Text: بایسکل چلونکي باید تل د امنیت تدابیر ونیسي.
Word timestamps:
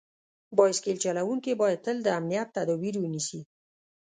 بایسکل 0.57 0.97
چلونکي 1.03 1.51
باید 1.61 1.83
تل 1.85 1.97
د 2.03 2.07
امنیت 2.19 2.47
تدابیر 2.57 2.95
ونیسي. 2.99 3.41